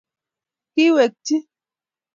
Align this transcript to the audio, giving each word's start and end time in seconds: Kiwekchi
Kiwekchi 0.73 1.37